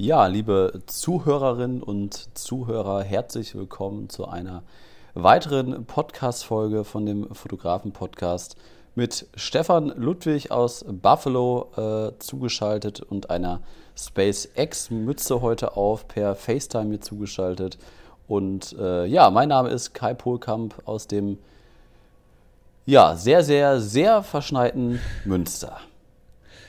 [0.00, 4.62] Ja, liebe Zuhörerinnen und Zuhörer, herzlich willkommen zu einer
[5.14, 8.54] weiteren Podcast-Folge von dem Fotografen-Podcast
[8.94, 13.60] mit Stefan Ludwig aus Buffalo äh, zugeschaltet und einer
[13.96, 17.76] SpaceX-Mütze heute auf, per FaceTime mir zugeschaltet.
[18.28, 21.38] Und äh, ja, mein Name ist Kai Pohlkamp aus dem
[22.86, 25.80] ja, sehr, sehr, sehr verschneiten Münster.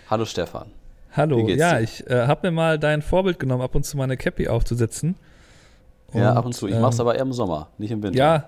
[0.09, 0.78] Hallo Stefan.
[1.11, 4.47] Hallo, ja, ich äh, habe mir mal dein Vorbild genommen, ab und zu meine Cappy
[4.47, 5.15] aufzusetzen.
[6.13, 6.67] Und, ja, ab und zu.
[6.67, 8.17] Ich ähm, mache es aber eher im Sommer, nicht im Winter.
[8.17, 8.45] Ja,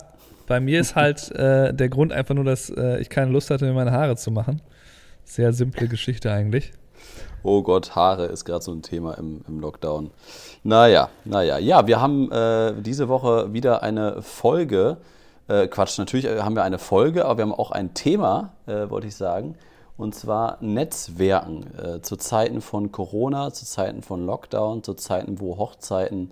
[0.47, 3.65] bei mir ist halt äh, der Grund einfach nur, dass äh, ich keine Lust hatte,
[3.65, 4.61] mir meine Haare zu machen.
[5.23, 6.71] Sehr simple Geschichte eigentlich.
[7.43, 10.11] Oh Gott, Haare ist gerade so ein Thema im, im Lockdown.
[10.63, 11.57] Naja, naja.
[11.57, 14.97] Ja, wir haben äh, diese Woche wieder eine Folge
[15.51, 19.07] äh, Quatsch, natürlich haben wir eine Folge, aber wir haben auch ein Thema, äh, wollte
[19.07, 19.55] ich sagen.
[20.01, 21.67] Und zwar Netzwerken.
[21.77, 26.31] Äh, zu Zeiten von Corona, zu Zeiten von Lockdown, zu Zeiten, wo Hochzeiten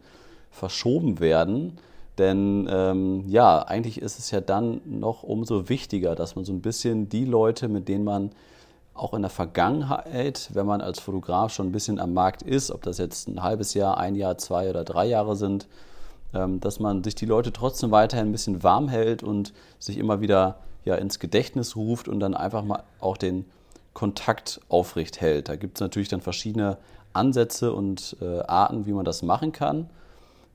[0.50, 1.78] verschoben werden.
[2.18, 6.62] Denn ähm, ja, eigentlich ist es ja dann noch umso wichtiger, dass man so ein
[6.62, 8.32] bisschen die Leute, mit denen man
[8.96, 12.82] auch in der Vergangenheit, wenn man als Fotograf schon ein bisschen am Markt ist, ob
[12.82, 15.68] das jetzt ein halbes Jahr, ein Jahr, zwei oder drei Jahre sind,
[16.34, 20.22] ähm, dass man sich die Leute trotzdem weiterhin ein bisschen warm hält und sich immer
[20.22, 23.46] wieder ja, ins Gedächtnis ruft und dann einfach mal auch den
[23.94, 25.50] Kontakt aufrecht hält.
[25.50, 26.78] Da gibt es natürlich dann verschiedene
[27.14, 29.90] Ansätze und äh, Arten, wie man das machen kann.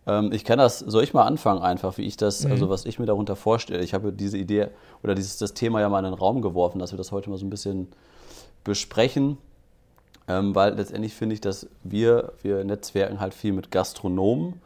[0.06, 2.52] Ähm, ich kann das, soll ich mal anfangen einfach, wie ich das, mhm.
[2.52, 3.82] also was ich mir darunter vorstelle.
[3.82, 4.68] Ich habe diese Idee
[5.02, 7.38] oder dieses das Thema ja mal in den Raum geworfen, dass wir das heute mal
[7.38, 7.88] so ein bisschen
[8.62, 9.38] besprechen.
[10.26, 14.60] Ähm, weil letztendlich finde ich, dass wir, wir netzwerken halt viel mit Gastronomen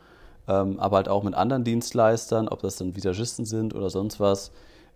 [0.48, 4.50] ähm, aber halt auch mit anderen Dienstleistern, ob das dann Visagisten sind oder sonst was,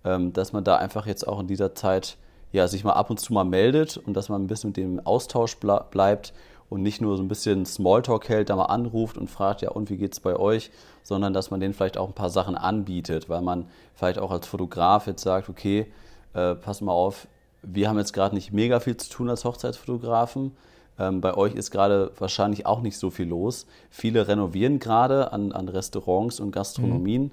[0.05, 2.17] ähm, dass man da einfach jetzt auch in dieser Zeit
[2.53, 5.05] ja, sich mal ab und zu mal meldet und dass man ein bisschen mit dem
[5.05, 6.33] Austausch bleibt
[6.69, 9.91] und nicht nur so ein bisschen Smalltalk hält, da mal anruft und fragt, ja, und
[9.91, 10.71] wie geht es bei euch,
[11.03, 14.47] sondern dass man denen vielleicht auch ein paar Sachen anbietet, weil man vielleicht auch als
[14.47, 15.87] Fotograf jetzt sagt, okay,
[16.35, 17.27] äh, pass mal auf,
[17.63, 20.53] wir haben jetzt gerade nicht mega viel zu tun als Hochzeitsfotografen,
[20.99, 23.67] ähm, bei euch ist gerade wahrscheinlich auch nicht so viel los.
[23.91, 27.25] Viele renovieren gerade an, an Restaurants und Gastronomien.
[27.25, 27.31] Mhm.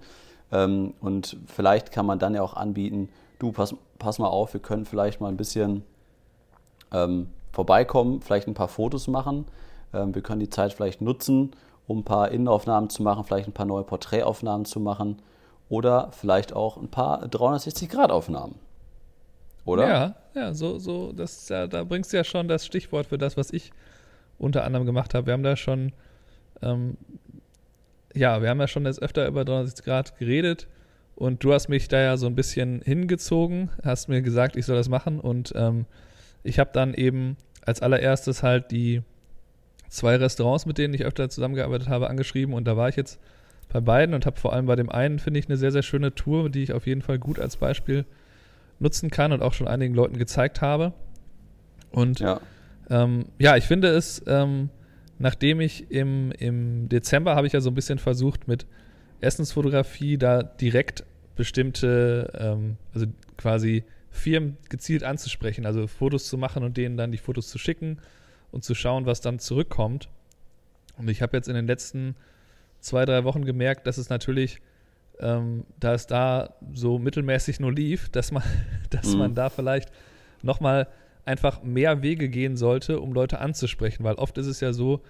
[0.52, 4.62] Ähm, und vielleicht kann man dann ja auch anbieten, du, pass, pass mal auf, wir
[4.62, 5.84] können vielleicht mal ein bisschen
[6.92, 9.46] ähm, vorbeikommen, vielleicht ein paar Fotos machen.
[9.94, 11.52] Ähm, wir können die Zeit vielleicht nutzen,
[11.88, 15.22] um ein paar Innenaufnahmen zu machen, vielleicht ein paar neue Porträtaufnahmen zu machen
[15.68, 18.56] oder vielleicht auch ein paar 360-Grad-Aufnahmen.
[19.66, 19.88] Oder?
[19.88, 23.38] Ja, ja, so, so, das, ja, da bringst du ja schon das Stichwort für das,
[23.38, 23.72] was ich
[24.40, 25.28] unter anderem gemacht habe.
[25.28, 25.92] Wir haben da schon,
[26.62, 26.98] ähm,
[28.16, 30.68] ja, wir haben ja schon jetzt öfter über 360 Grad geredet
[31.20, 34.78] und du hast mich da ja so ein bisschen hingezogen, hast mir gesagt, ich soll
[34.78, 35.20] das machen.
[35.20, 35.86] Und ähm,
[36.44, 39.02] ich habe dann eben als allererstes halt die
[39.90, 42.54] zwei Restaurants, mit denen ich öfter zusammengearbeitet habe, angeschrieben.
[42.54, 43.20] Und da war ich jetzt
[43.68, 46.16] bei beiden und habe vor allem bei dem einen, finde ich, eine sehr, sehr schöne
[46.16, 48.06] Tour, die ich auf jeden Fall gut als Beispiel
[48.80, 50.94] nutzen kann und auch schon einigen Leuten gezeigt habe.
[51.92, 52.40] Und ja,
[52.90, 54.70] ähm, ja ich finde es, ähm,
[55.18, 58.66] nachdem ich im, im Dezember habe ich ja so ein bisschen versucht, mit
[59.22, 61.04] Essensfotografie da direkt
[61.36, 63.08] bestimmte, ähm, also
[63.38, 68.00] quasi Firmen gezielt anzusprechen, also Fotos zu machen und denen dann die Fotos zu schicken
[68.52, 70.10] und zu schauen, was dann zurückkommt.
[70.98, 72.16] Und ich habe jetzt in den letzten
[72.80, 74.62] zwei, drei Wochen gemerkt, dass es natürlich
[75.20, 78.44] ähm, da es da so mittelmäßig nur lief, dass man,
[78.90, 79.20] dass mhm.
[79.20, 79.92] man da vielleicht
[80.42, 80.88] nochmal
[81.26, 85.02] einfach mehr Wege gehen sollte, um Leute anzusprechen, weil oft ist es ja so,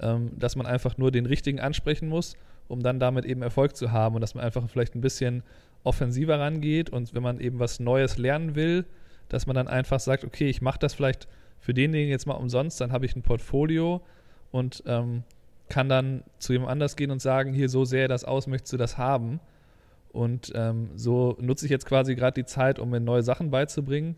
[0.00, 2.36] ähm, dass man einfach nur den richtigen ansprechen muss,
[2.68, 5.42] um dann damit eben Erfolg zu haben und dass man einfach vielleicht ein bisschen
[5.84, 8.84] offensiver rangeht und wenn man eben was Neues lernen will,
[9.28, 11.28] dass man dann einfach sagt, okay, ich mache das vielleicht
[11.60, 14.00] für denjenigen jetzt mal umsonst, dann habe ich ein Portfolio
[14.50, 15.22] und ähm,
[15.68, 18.76] kann dann zu jemand anders gehen und sagen, hier so sähe das aus, möchtest du
[18.76, 19.40] das haben?
[20.12, 24.16] Und ähm, so nutze ich jetzt quasi gerade die Zeit, um mir neue Sachen beizubringen.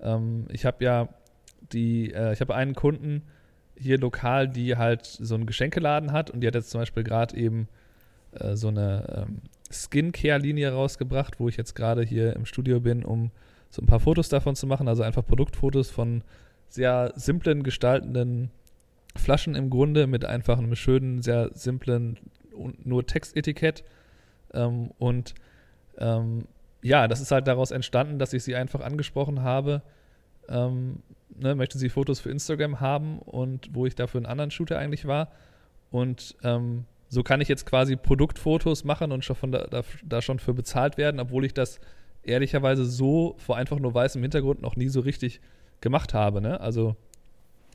[0.00, 1.08] Ähm, ich habe ja
[1.72, 3.22] die, äh, ich habe einen Kunden
[3.76, 7.36] hier lokal, die halt so einen Geschenkeladen hat und die hat jetzt zum Beispiel gerade
[7.36, 7.68] eben
[8.32, 13.30] äh, so eine ähm, Skincare-Linie rausgebracht, wo ich jetzt gerade hier im Studio bin, um
[13.70, 16.22] so ein paar Fotos davon zu machen, also einfach Produktfotos von
[16.68, 18.50] sehr simplen gestaltenden
[19.16, 22.18] Flaschen im Grunde mit einfach einem schönen, sehr simplen,
[22.84, 23.84] nur Textetikett
[24.54, 25.34] ähm, und
[25.98, 26.46] ähm,
[26.82, 29.82] ja, das ist halt daraus entstanden, dass ich sie einfach angesprochen habe.
[30.48, 31.02] Ähm,
[31.36, 34.78] ne, möchte sie Fotos für Instagram haben und wo ich da für einen anderen Shooter
[34.78, 35.30] eigentlich war.
[35.90, 40.22] Und ähm, so kann ich jetzt quasi Produktfotos machen und schon von da, da, da,
[40.22, 41.80] schon für bezahlt werden, obwohl ich das
[42.22, 45.40] ehrlicherweise so vor einfach nur weißem Hintergrund noch nie so richtig
[45.80, 46.40] gemacht habe.
[46.40, 46.60] Ne?
[46.60, 46.96] Also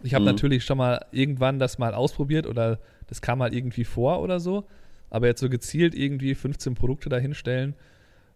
[0.03, 0.31] Ich habe mhm.
[0.31, 4.65] natürlich schon mal irgendwann das mal ausprobiert oder das kam mal irgendwie vor oder so.
[5.09, 7.75] Aber jetzt so gezielt irgendwie 15 Produkte dahinstellen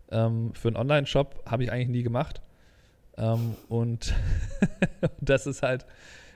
[0.10, 2.42] ähm, für einen Online-Shop habe ich eigentlich nie gemacht.
[3.18, 4.14] Ähm, und
[5.22, 5.86] das ist halt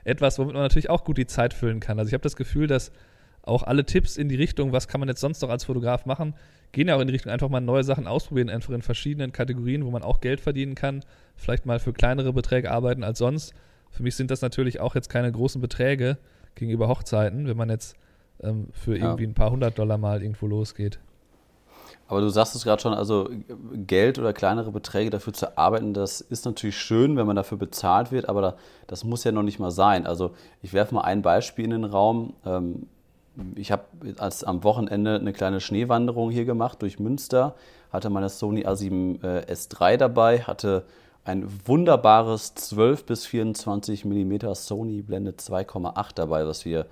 [0.04, 2.00] etwas, womit man natürlich auch gut die Zeit füllen kann.
[2.00, 2.92] Also ich habe das Gefühl, dass
[3.44, 6.36] auch alle Tipps in die Richtung, was kann man jetzt sonst noch als Fotograf machen,
[6.72, 9.86] gehen ja auch in die Richtung einfach mal neue Sachen ausprobieren, einfach in verschiedenen Kategorien,
[9.86, 11.04] wo man auch Geld verdienen kann,
[11.36, 13.54] vielleicht mal für kleinere Beträge arbeiten als sonst.
[13.90, 16.18] Für mich sind das natürlich auch jetzt keine großen Beträge
[16.56, 17.96] gegenüber Hochzeiten, wenn man jetzt
[18.42, 19.06] ähm, für ja.
[19.06, 21.00] irgendwie ein paar hundert Dollar mal irgendwo losgeht.
[22.08, 23.30] Aber du sagst es gerade schon, also
[23.88, 28.12] Geld oder kleinere Beträge dafür zu arbeiten, das ist natürlich schön, wenn man dafür bezahlt
[28.12, 30.06] wird, aber das muss ja noch nicht mal sein.
[30.06, 32.34] Also ich werfe mal ein Beispiel in den Raum.
[32.46, 32.88] Ähm,
[33.56, 33.84] ich habe
[34.18, 37.56] als am Wochenende eine kleine Schneewanderung hier gemacht durch Münster,
[37.92, 40.84] hatte meine Sony A7S3 dabei, hatte
[41.24, 46.88] ein wunderbares 12 bis 24 mm Sony Blende 2,8 dabei, was wir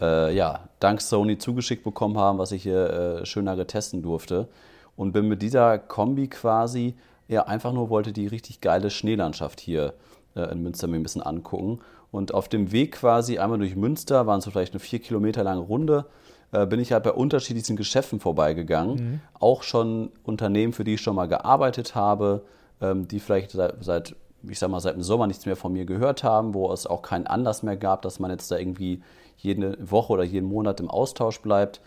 [0.00, 2.90] äh, ja, dank Sony zugeschickt bekommen haben, was ich hier
[3.22, 4.48] äh, schöner testen durfte.
[4.96, 6.94] Und bin mit dieser Kombi quasi
[7.28, 9.94] ja, einfach nur wollte die richtig geile Schneelandschaft hier
[10.36, 11.80] äh, in Münster mir ein bisschen angucken.
[12.14, 15.62] Und auf dem Weg quasi einmal durch Münster, waren so vielleicht eine vier Kilometer lange
[15.62, 16.06] Runde,
[16.52, 18.94] äh, bin ich halt bei unterschiedlichen Geschäften vorbeigegangen.
[18.94, 19.20] Mhm.
[19.40, 22.44] Auch schon Unternehmen, für die ich schon mal gearbeitet habe,
[22.80, 24.14] ähm, die vielleicht seit, seit,
[24.48, 27.02] ich sag mal, seit dem Sommer nichts mehr von mir gehört haben, wo es auch
[27.02, 29.02] keinen Anlass mehr gab, dass man jetzt da irgendwie
[29.36, 31.80] jede Woche oder jeden Monat im Austausch bleibt.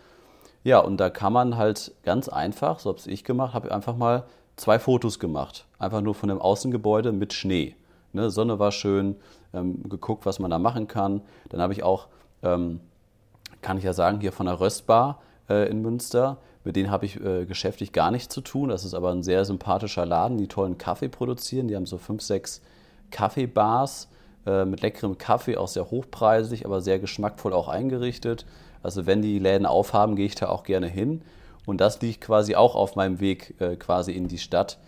[0.62, 4.24] Ja, und da kann man halt ganz einfach, so habe ich gemacht, habe einfach mal
[4.56, 5.64] zwei Fotos gemacht.
[5.78, 7.76] Einfach nur von dem Außengebäude mit Schnee.
[8.12, 9.16] Ne, Sonne war schön,
[9.52, 11.22] ähm, geguckt, was man da machen kann.
[11.48, 12.08] Dann habe ich auch,
[12.42, 12.80] ähm,
[13.62, 17.20] kann ich ja sagen, hier von der Röstbar äh, in Münster, mit denen habe ich
[17.24, 18.68] äh, geschäftlich gar nichts zu tun.
[18.68, 21.68] Das ist aber ein sehr sympathischer Laden, die tollen Kaffee produzieren.
[21.68, 22.60] Die haben so fünf, sechs
[23.10, 24.08] Kaffeebars
[24.46, 28.44] äh, mit leckerem Kaffee, auch sehr hochpreisig, aber sehr geschmackvoll auch eingerichtet.
[28.82, 31.22] Also wenn die Läden aufhaben, gehe ich da auch gerne hin.
[31.66, 34.78] Und das liegt quasi auch auf meinem Weg äh, quasi in die Stadt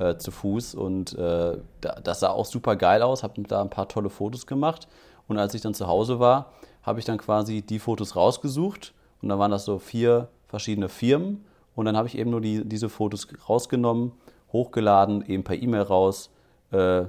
[0.00, 0.74] äh, zu Fuß.
[0.74, 4.88] Und äh, das sah auch super geil aus, habe da ein paar tolle Fotos gemacht.
[5.28, 6.52] Und als ich dann zu Hause war,
[6.82, 8.94] habe ich dann quasi die Fotos rausgesucht.
[9.22, 11.44] Und dann waren das so vier verschiedene Firmen.
[11.76, 14.12] Und dann habe ich eben nur die, diese Fotos rausgenommen,
[14.52, 16.30] hochgeladen, eben per E-Mail raus,
[16.72, 17.04] äh,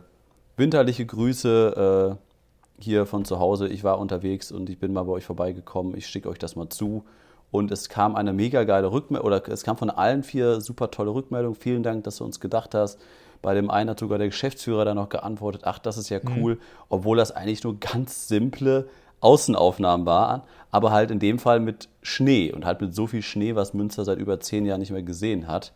[0.57, 3.67] winterliche Grüße äh, hier von zu Hause.
[3.67, 5.95] Ich war unterwegs und ich bin mal bei euch vorbeigekommen.
[5.97, 7.05] Ich schicke euch das mal zu.
[7.51, 11.13] Und es kam eine mega geile Rückmeldung, oder es kam von allen vier super tolle
[11.13, 11.59] Rückmeldungen.
[11.59, 12.99] Vielen Dank, dass du uns gedacht hast.
[13.41, 16.37] Bei dem einen hat sogar der Geschäftsführer dann noch geantwortet, ach, das ist ja mhm.
[16.37, 16.59] cool, mhm.
[16.89, 18.87] obwohl das eigentlich nur ganz simple
[19.19, 23.55] Außenaufnahmen waren, aber halt in dem Fall mit Schnee und halt mit so viel Schnee,
[23.55, 25.73] was Münster seit über zehn Jahren nicht mehr gesehen hat.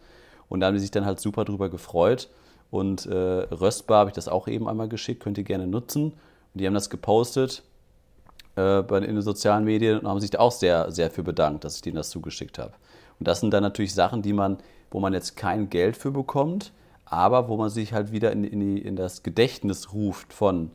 [0.47, 2.29] Und da haben die sich dann halt super drüber gefreut.
[2.71, 6.05] Und äh, Röstbar habe ich das auch eben einmal geschickt, könnt ihr gerne nutzen.
[6.05, 7.63] Und die haben das gepostet
[8.55, 11.63] äh, bei, in den sozialen Medien und haben sich da auch sehr, sehr für bedankt,
[11.63, 12.73] dass ich denen das zugeschickt habe.
[13.19, 14.57] Und das sind dann natürlich Sachen, die man,
[14.91, 16.71] wo man jetzt kein Geld für bekommt,
[17.05, 20.71] aber wo man sich halt wieder in, in, die, in das Gedächtnis ruft von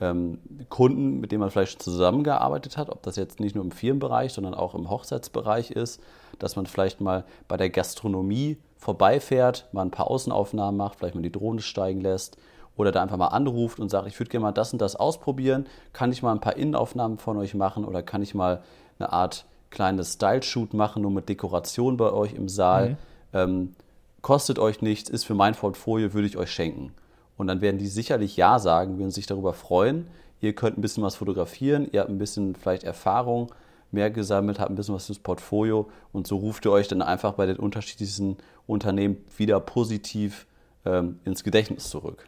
[0.00, 0.38] ähm,
[0.68, 4.54] Kunden, mit denen man vielleicht zusammengearbeitet hat, ob das jetzt nicht nur im Firmenbereich, sondern
[4.54, 6.00] auch im Hochzeitsbereich ist,
[6.38, 11.22] dass man vielleicht mal bei der Gastronomie vorbeifährt, mal ein paar Außenaufnahmen macht, vielleicht mal
[11.22, 12.38] die Drohne steigen lässt
[12.80, 15.66] oder da einfach mal anruft und sagt, ich würde gerne mal das und das ausprobieren,
[15.92, 18.62] kann ich mal ein paar Innenaufnahmen von euch machen oder kann ich mal
[18.98, 22.90] eine Art kleines Style-Shoot machen, nur mit Dekoration bei euch im Saal.
[22.90, 22.96] Mhm.
[23.32, 23.72] Ähm,
[24.20, 26.92] kostet euch nichts, ist für mein Portfolio, würde ich euch schenken.
[27.36, 30.08] Und dann werden die sicherlich Ja sagen, würden sich darüber freuen.
[30.40, 33.52] Ihr könnt ein bisschen was fotografieren, ihr habt ein bisschen vielleicht Erfahrung
[33.92, 37.32] mehr gesammelt, habt ein bisschen was fürs Portfolio und so ruft ihr euch dann einfach
[37.34, 40.46] bei den unterschiedlichsten Unternehmen wieder positiv
[40.84, 42.26] ähm, ins Gedächtnis zurück.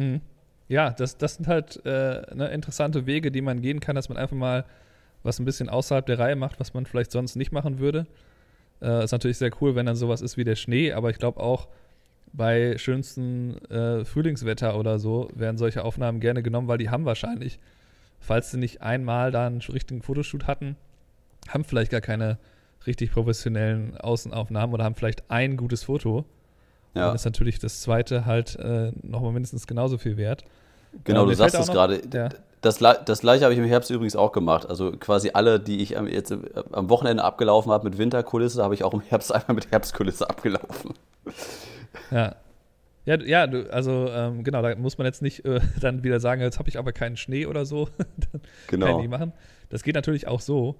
[0.00, 0.20] Mhm.
[0.68, 4.18] Ja, das, das sind halt äh, ne, interessante Wege, die man gehen kann, dass man
[4.18, 4.64] einfach mal
[5.22, 8.06] was ein bisschen außerhalb der Reihe macht, was man vielleicht sonst nicht machen würde.
[8.80, 11.40] Äh, ist natürlich sehr cool, wenn dann sowas ist wie der Schnee, aber ich glaube
[11.40, 11.68] auch,
[12.32, 17.58] bei schönstem äh, Frühlingswetter oder so werden solche Aufnahmen gerne genommen, weil die haben wahrscheinlich,
[18.20, 20.76] falls sie nicht einmal da einen richtigen Fotoshoot hatten,
[21.48, 22.38] haben vielleicht gar keine
[22.86, 26.24] richtig professionellen Außenaufnahmen oder haben vielleicht ein gutes Foto.
[26.94, 27.06] Ja.
[27.06, 30.44] Dann ist natürlich das zweite halt äh, nochmal mindestens genauso viel wert.
[31.04, 32.00] Genau, du sagst es gerade.
[32.62, 34.68] Das, das gleiche habe ich im Herbst übrigens auch gemacht.
[34.68, 36.34] Also quasi alle, die ich jetzt
[36.72, 40.94] am Wochenende abgelaufen habe mit Winterkulisse, habe ich auch im Herbst einmal mit Herbstkulisse abgelaufen.
[42.10, 42.36] Ja.
[43.06, 46.58] Ja, ja also ähm, genau, da muss man jetzt nicht äh, dann wieder sagen, jetzt
[46.58, 47.88] habe ich aber keinen Schnee oder so.
[48.32, 48.86] dann genau.
[48.86, 49.32] kann ich nicht machen.
[49.70, 50.76] Das geht natürlich auch so.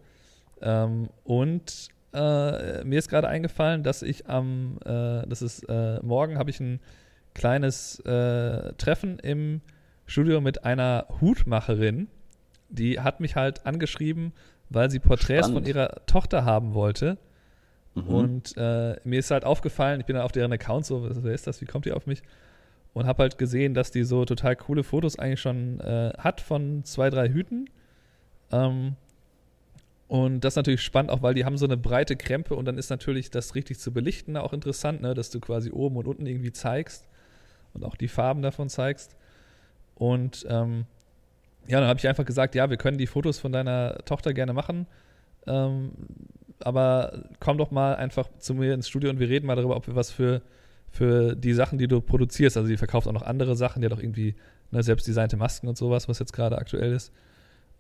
[0.60, 6.38] Ähm, und äh, mir ist gerade eingefallen, dass ich am, äh, das ist äh, morgen,
[6.38, 6.80] habe ich ein
[7.34, 9.60] kleines äh, Treffen im
[10.06, 12.08] Studio mit einer Hutmacherin,
[12.68, 14.32] die hat mich halt angeschrieben,
[14.68, 15.66] weil sie Porträts Spannend.
[15.66, 17.18] von ihrer Tochter haben wollte.
[17.94, 18.08] Mhm.
[18.08, 21.46] Und äh, mir ist halt aufgefallen, ich bin dann auf deren Account so, wer ist
[21.46, 22.22] das, wie kommt die auf mich?
[22.92, 26.84] Und habe halt gesehen, dass die so total coole Fotos eigentlich schon äh, hat von
[26.84, 27.70] zwei, drei Hüten.
[28.50, 28.96] Ähm,
[30.10, 32.78] und das ist natürlich spannend, auch weil die haben so eine breite Krempe und dann
[32.78, 35.14] ist natürlich das richtig zu belichten auch interessant, ne?
[35.14, 37.08] dass du quasi oben und unten irgendwie zeigst
[37.74, 39.14] und auch die Farben davon zeigst.
[39.94, 40.86] Und ähm,
[41.68, 44.52] ja, dann habe ich einfach gesagt, ja, wir können die Fotos von deiner Tochter gerne
[44.52, 44.88] machen,
[45.46, 45.92] ähm,
[46.58, 49.86] aber komm doch mal einfach zu mir ins Studio und wir reden mal darüber, ob
[49.86, 50.42] wir was für,
[50.90, 53.92] für die Sachen, die du produzierst, also die verkauft auch noch andere Sachen, die hat
[53.92, 54.34] auch irgendwie
[54.72, 57.12] ne, selbstdesignte Masken und sowas, was jetzt gerade aktuell ist.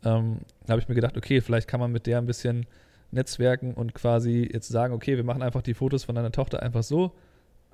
[0.04, 2.66] Ähm, da habe ich mir gedacht, okay, vielleicht kann man mit der ein bisschen
[3.10, 6.82] netzwerken und quasi jetzt sagen, okay, wir machen einfach die Fotos von deiner Tochter einfach
[6.82, 7.12] so,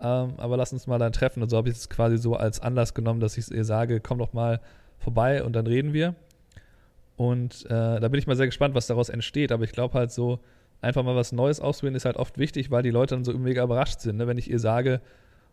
[0.00, 1.42] ähm, aber lass uns mal dann treffen.
[1.42, 4.18] Und so habe ich es quasi so als Anlass genommen, dass ich ihr sage, komm
[4.18, 4.60] doch mal
[4.98, 6.14] vorbei und dann reden wir.
[7.16, 9.52] Und äh, da bin ich mal sehr gespannt, was daraus entsteht.
[9.52, 10.40] Aber ich glaube halt so,
[10.80, 13.62] einfach mal was Neues ausprobieren ist halt oft wichtig, weil die Leute dann so mega
[13.62, 14.16] überrascht sind.
[14.16, 14.26] Ne?
[14.26, 15.00] Wenn ich ihr sage,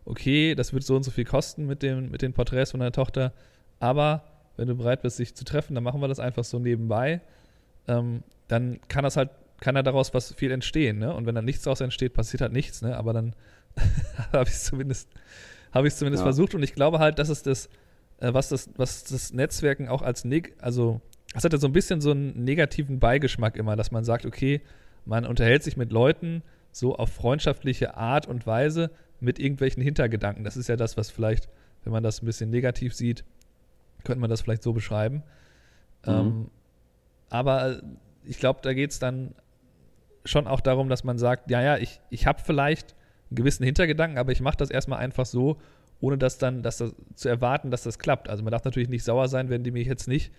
[0.04, 2.92] okay, das wird so und so viel kosten mit, dem, mit den Porträts von deiner
[2.92, 3.32] Tochter,
[3.80, 4.22] aber
[4.56, 7.20] wenn du bereit bist, sich zu treffen, dann machen wir das einfach so nebenbei.
[7.88, 9.30] Ähm, dann kann das halt,
[9.60, 11.14] kann ja daraus was viel entstehen, ne?
[11.14, 12.96] Und wenn dann nichts daraus entsteht, passiert halt nichts, ne?
[12.96, 13.34] Aber dann
[14.32, 15.08] habe ich es zumindest,
[15.72, 16.26] habe ich zumindest Ja.
[16.26, 17.68] versucht und ich glaube halt, dass es das,
[18.20, 21.00] äh, was das, was das Netzwerken auch als neg, also
[21.34, 24.60] es hat ja so ein bisschen so einen negativen Beigeschmack immer, dass man sagt, okay,
[25.04, 30.44] man unterhält sich mit Leuten so auf freundschaftliche Art und Weise mit irgendwelchen Hintergedanken.
[30.44, 31.48] Das ist ja das, was vielleicht,
[31.82, 33.24] wenn man das ein bisschen negativ sieht,
[34.04, 35.22] könnte man das vielleicht so beschreiben.
[36.06, 36.12] Mhm.
[36.12, 36.50] Ähm,
[37.30, 37.82] aber
[38.24, 39.34] ich glaube, da geht es dann
[40.24, 42.94] schon auch darum, dass man sagt, ja, ja, ich, ich habe vielleicht
[43.30, 45.58] einen gewissen Hintergedanken, aber ich mache das erstmal einfach so,
[46.00, 48.28] ohne das dann dass das, zu erwarten, dass das klappt.
[48.28, 50.32] Also man darf natürlich nicht sauer sein, wenn die mich jetzt nicht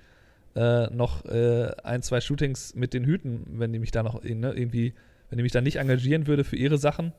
[0.56, 4.54] äh, noch äh, ein, zwei Shootings mit den Hüten, wenn die mich da noch ne,
[4.54, 4.94] irgendwie,
[5.30, 7.14] wenn die mich da nicht engagieren würde für ihre Sachen.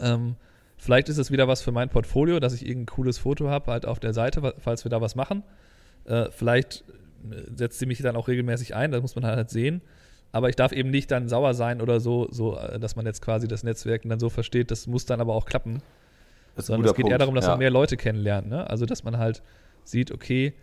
[0.00, 0.36] Ähm,
[0.78, 3.86] vielleicht ist es wieder was für mein Portfolio, dass ich irgendein cooles Foto habe, halt
[3.86, 5.42] auf der Seite, fa- falls wir da was machen.
[6.04, 6.84] Äh, vielleicht
[7.30, 9.82] äh, setzt sie mich dann auch regelmäßig ein, das muss man halt sehen.
[10.30, 13.22] Aber ich darf eben nicht dann sauer sein oder so, so, äh, dass man jetzt
[13.22, 15.82] quasi das Netzwerken dann so versteht, das muss dann aber auch klappen.
[16.54, 17.50] Das Sondern es geht eher Punkt, darum, dass ja.
[17.50, 18.48] man mehr Leute kennenlernt.
[18.48, 18.68] Ne?
[18.68, 19.42] Also, dass man halt
[19.84, 20.54] sieht, okay,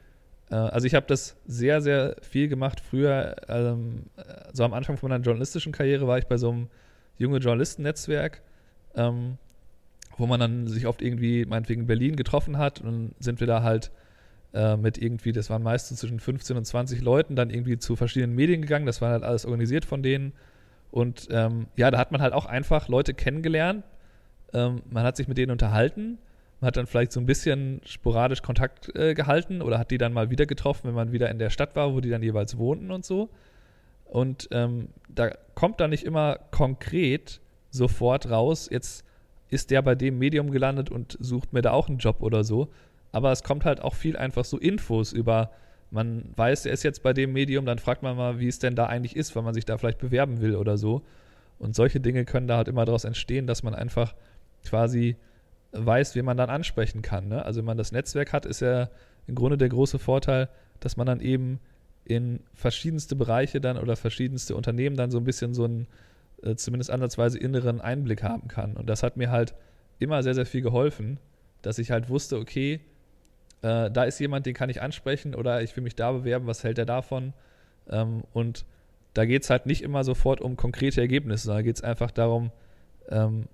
[0.52, 2.80] äh, also ich habe das sehr, sehr viel gemacht.
[2.80, 6.68] Früher, ähm, äh, so am Anfang von meiner journalistischen Karriere, war ich bei so einem
[7.18, 8.42] junge Journalistennetzwerk,
[8.96, 9.38] ähm,
[10.18, 12.82] wo man dann sich oft irgendwie, meinetwegen in Berlin getroffen hat.
[12.82, 13.92] Und dann sind wir da halt
[14.54, 18.36] äh, mit irgendwie, das waren meistens zwischen 15 und 20 Leuten, dann irgendwie zu verschiedenen
[18.36, 18.86] Medien gegangen.
[18.86, 20.34] Das war halt alles organisiert von denen.
[20.92, 23.84] Und ähm, ja, da hat man halt auch einfach Leute kennengelernt.
[24.54, 26.18] Ähm, man hat sich mit denen unterhalten.
[26.62, 30.14] Man hat dann vielleicht so ein bisschen sporadisch Kontakt äh, gehalten oder hat die dann
[30.14, 32.92] mal wieder getroffen, wenn man wieder in der Stadt war, wo die dann jeweils wohnten
[32.92, 33.30] und so.
[34.06, 37.42] Und ähm, da kommt dann nicht immer konkret
[37.72, 39.04] sofort raus, jetzt
[39.50, 42.70] ist der bei dem Medium gelandet und sucht mir da auch einen Job oder so.
[43.12, 45.52] Aber es kommt halt auch viel einfach so Infos über,
[45.92, 48.76] man weiß, er ist jetzt bei dem Medium, dann fragt man mal, wie es denn
[48.76, 51.04] da eigentlich ist, weil man sich da vielleicht bewerben will oder so.
[51.60, 54.14] Und solche Dinge können da halt immer daraus entstehen, dass man einfach
[54.66, 55.16] quasi
[55.72, 57.28] weiß, wen man dann ansprechen kann.
[57.28, 57.46] Ne?
[57.46, 58.90] Also wenn man das Netzwerk hat, ist ja
[59.28, 60.50] im Grunde der große Vorteil,
[60.80, 61.60] dass man dann eben
[62.06, 65.88] in verschiedenste Bereiche dann oder verschiedenste Unternehmen dann so ein bisschen so einen
[66.46, 68.78] äh, zumindest ansatzweise inneren Einblick haben kann.
[68.78, 69.56] Und das hat mir halt
[70.00, 71.20] immer sehr, sehr viel geholfen,
[71.62, 72.82] dass ich halt wusste, okay,
[73.62, 76.64] äh, da ist jemand, den kann ich ansprechen oder ich will mich da bewerben, was
[76.64, 77.34] hält er davon?
[77.90, 78.66] Ähm, und
[79.14, 82.52] da geht es halt nicht immer sofort um konkrete Ergebnisse, sondern geht es einfach darum,
[83.10, 83.46] ähm,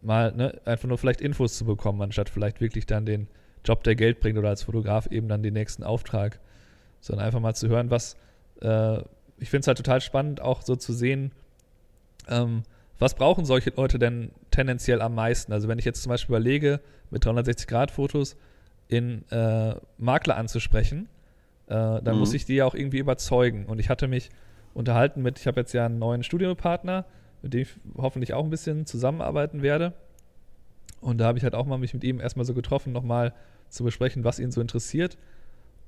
[0.00, 3.26] mal ne, einfach nur vielleicht Infos zu bekommen, anstatt vielleicht wirklich dann den
[3.64, 6.38] Job, der Geld bringt oder als Fotograf eben dann den nächsten Auftrag,
[7.00, 8.16] sondern einfach mal zu hören, was
[8.60, 8.98] äh,
[9.38, 11.32] ich finde es halt total spannend, auch so zu sehen,
[12.28, 12.62] ähm,
[12.98, 15.52] was brauchen solche Leute denn tendenziell am meisten?
[15.52, 18.36] Also wenn ich jetzt zum Beispiel überlege, mit 360-Grad-Fotos
[18.88, 21.08] in äh, Makler anzusprechen,
[21.66, 22.18] äh, dann Mhm.
[22.18, 23.66] muss ich die ja auch irgendwie überzeugen.
[23.66, 24.30] Und ich hatte mich
[24.74, 27.04] unterhalten mit, ich habe jetzt ja einen neuen Studiopartner,
[27.42, 29.92] mit dem ich hoffentlich auch ein bisschen zusammenarbeiten werde.
[31.00, 33.34] Und da habe ich halt auch mal mich mit ihm erstmal so getroffen, nochmal
[33.68, 35.18] zu besprechen, was ihn so interessiert.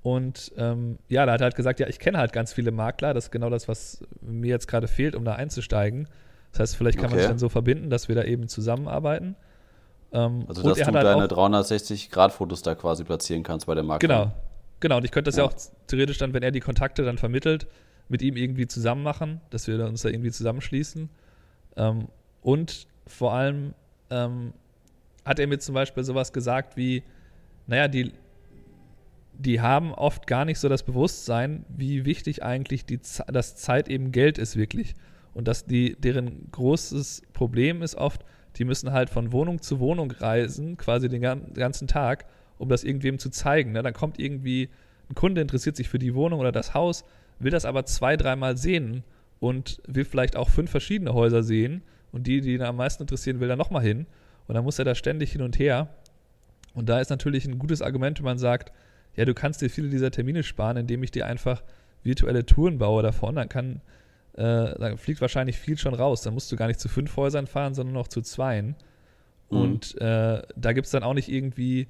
[0.02, 3.14] Und ähm, ja, da hat er halt gesagt, ja, ich kenne halt ganz viele Makler,
[3.14, 6.08] das ist genau das, was mir jetzt gerade fehlt, um da einzusteigen.
[6.58, 7.22] Das heißt, vielleicht kann man Okay.
[7.22, 9.36] sich dann so verbinden, dass wir da eben zusammenarbeiten.
[10.12, 14.06] Ähm, Also, dass du halt deine auch- 360-Grad-Fotos da quasi platzieren kannst bei der Marke.
[14.06, 14.32] Genau,
[14.80, 14.96] genau.
[14.96, 15.44] Und ich könnte das ja.
[15.44, 15.50] Ja.
[15.50, 15.54] auch
[15.86, 17.66] theoretisch dann, wenn er die Kontakte dann vermittelt,
[18.08, 21.10] mit ihm irgendwie zusammen machen, dass wir uns da irgendwie zusammenschließen.
[21.76, 22.08] Ähm,
[22.40, 23.74] und vor allem
[24.10, 24.52] ähm,
[25.24, 27.02] hat er mir zum Beispiel sowas gesagt wie,
[27.66, 28.12] naja, die,
[29.34, 34.12] die haben oft gar nicht so das Bewusstsein, wie wichtig eigentlich die, dass Zeit eben
[34.12, 34.94] Geld ist wirklich.
[35.36, 38.24] Und dass die, deren großes Problem ist oft,
[38.56, 42.24] die müssen halt von Wohnung zu Wohnung reisen, quasi den ganzen Tag,
[42.56, 43.72] um das irgendwem zu zeigen.
[43.72, 43.82] Ne?
[43.82, 44.70] Dann kommt irgendwie
[45.10, 47.04] ein Kunde, interessiert sich für die Wohnung oder das Haus,
[47.38, 49.04] will das aber zwei, dreimal sehen
[49.38, 53.38] und will vielleicht auch fünf verschiedene Häuser sehen und die, die ihn am meisten interessieren,
[53.38, 54.06] will er nochmal hin.
[54.48, 55.90] Und dann muss er da ständig hin und her.
[56.72, 58.72] Und da ist natürlich ein gutes Argument, wenn man sagt,
[59.14, 61.62] ja, du kannst dir viele dieser Termine sparen, indem ich dir einfach
[62.02, 63.34] virtuelle Touren baue davon.
[63.34, 63.82] Dann kann,
[64.36, 66.22] äh, dann fliegt wahrscheinlich viel schon raus.
[66.22, 68.76] Dann musst du gar nicht zu fünf Häusern fahren, sondern noch zu zweien.
[69.50, 69.58] Mhm.
[69.58, 71.88] Und äh, da gibt es dann auch nicht irgendwie,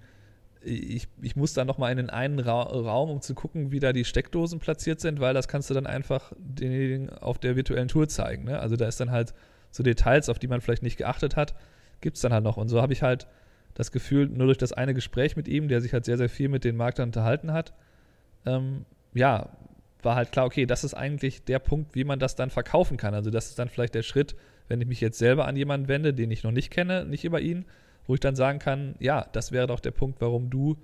[0.62, 3.92] ich, ich muss dann nochmal in den einen Ra Raum, um zu gucken, wie da
[3.92, 8.08] die Steckdosen platziert sind, weil das kannst du dann einfach denjenigen auf der virtuellen Tour
[8.08, 8.44] zeigen.
[8.44, 8.58] Ne?
[8.60, 9.34] Also da ist dann halt
[9.70, 11.54] so Details, auf die man vielleicht nicht geachtet hat,
[12.00, 12.56] gibt es dann halt noch.
[12.56, 13.26] Und so habe ich halt
[13.74, 16.48] das Gefühl, nur durch das eine Gespräch mit ihm, der sich halt sehr, sehr viel
[16.48, 17.74] mit den Marktern unterhalten hat,
[18.46, 19.50] ähm, ja,
[20.06, 23.12] war halt klar, okay, das ist eigentlich der Punkt, wie man das dann verkaufen kann.
[23.12, 24.36] Also das ist dann vielleicht der Schritt,
[24.68, 27.40] wenn ich mich jetzt selber an jemanden wende, den ich noch nicht kenne, nicht über
[27.40, 27.66] ihn,
[28.06, 30.78] wo ich dann sagen kann, ja, das wäre doch der Punkt, warum du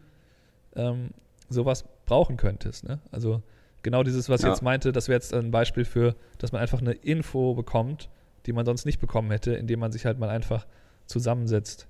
[0.77, 1.11] ähm,
[1.49, 2.85] sowas brauchen könntest.
[2.85, 2.99] Ne?
[3.11, 3.43] Also
[3.83, 4.49] genau dieses, was ja.
[4.49, 8.11] ich jetzt meinte, das wäre jetzt ein Beispiel für, dass man einfach eine Info bekommt,
[8.47, 10.67] die man sonst nicht bekommen hätte, indem man sich halt mal einfach
[11.07, 11.87] zusammensetzt.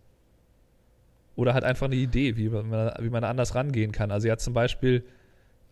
[1.34, 4.10] Oder halt einfach eine Idee, wie man, wie man anders rangehen kann.
[4.10, 5.02] Also er hat zum Beispiel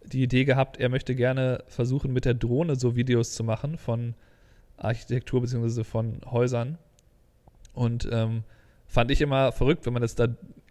[0.05, 4.15] die Idee gehabt, er möchte gerne versuchen, mit der Drohne so Videos zu machen von
[4.77, 5.85] Architektur bzw.
[5.85, 6.79] von Häusern.
[7.73, 8.43] Und ähm,
[8.87, 10.29] fand ich immer verrückt, wenn man jetzt da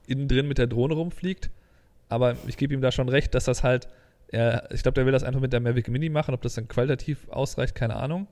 [0.08, 1.52] innen drin mit der Drohne rumfliegt.
[2.10, 3.88] Aber ich gebe ihm da schon recht, dass das halt,
[4.28, 6.34] er, ich glaube, der will das einfach mit der Mavic Mini machen.
[6.34, 8.28] Ob das dann qualitativ ausreicht, keine Ahnung.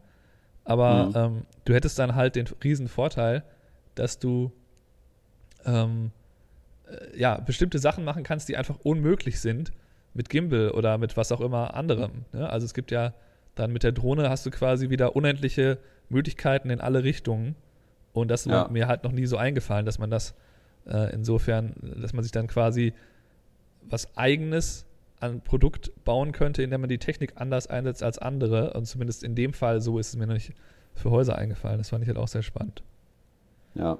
[0.63, 1.15] Aber mhm.
[1.15, 3.43] ähm, du hättest dann halt den riesen Vorteil,
[3.95, 4.51] dass du
[5.65, 6.11] ähm,
[6.89, 9.71] äh, ja, bestimmte Sachen machen kannst, die einfach unmöglich sind
[10.17, 12.25] mit Gimbal oder mit was auch immer anderem.
[12.33, 12.49] Ne?
[12.49, 13.13] Also es gibt ja
[13.55, 17.55] dann mit der Drohne hast du quasi wieder unendliche Möglichkeiten in alle Richtungen.
[18.13, 18.67] Und das ist ja.
[18.69, 20.35] mir halt noch nie so eingefallen, dass man das
[20.87, 22.93] äh, insofern, dass man sich dann quasi
[23.81, 24.85] was Eigenes
[25.19, 28.73] an Produkt bauen könnte, indem man die Technik anders einsetzt als andere.
[28.73, 30.53] Und zumindest in dem Fall, so ist es mir noch nicht
[30.93, 31.77] für Häuser eingefallen.
[31.77, 32.83] Das fand ich halt auch sehr spannend.
[33.75, 33.97] Ja.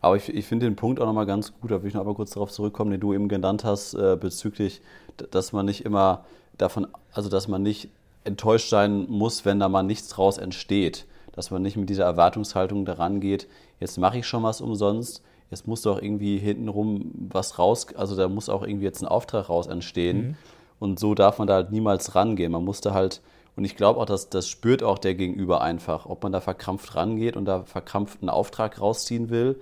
[0.00, 2.14] Aber ich, ich finde den Punkt auch nochmal ganz gut, da will ich noch mal
[2.14, 4.80] kurz darauf zurückkommen, den du eben genannt hast, äh, bezüglich,
[5.30, 6.24] dass man nicht immer
[6.56, 7.88] davon, also dass man nicht
[8.24, 11.06] enttäuscht sein muss, wenn da mal nichts draus entsteht.
[11.32, 15.66] Dass man nicht mit dieser Erwartungshaltung daran geht, jetzt mache ich schon was umsonst, jetzt
[15.66, 19.66] muss doch irgendwie hintenrum was raus, also da muss auch irgendwie jetzt ein Auftrag raus
[19.66, 20.18] entstehen.
[20.18, 20.36] Mhm.
[20.80, 22.52] Und so darf man da halt niemals rangehen.
[22.52, 23.20] Man musste halt,
[23.54, 26.96] und ich glaube auch, dass das spürt auch der Gegenüber einfach, ob man da verkrampft
[26.96, 29.60] rangeht und da verkrampft einen Auftrag rausziehen will.